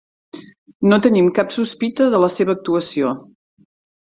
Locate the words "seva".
2.37-2.57